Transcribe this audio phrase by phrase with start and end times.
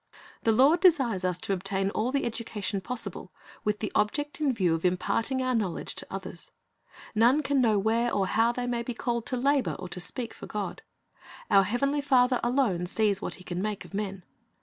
[0.41, 3.31] The Lord desires us to obtain all the education possible,
[3.63, 6.49] with the object in view of imparting our knowledge to others.
[7.13, 10.33] None can know where or how they may be called to labor or to speak
[10.33, 10.81] for God.
[11.51, 14.23] Our Heavenly Father alone sees what He can make of men.